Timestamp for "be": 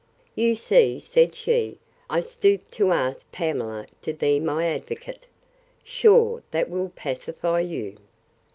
4.13-4.39